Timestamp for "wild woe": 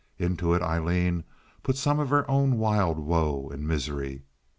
2.57-3.49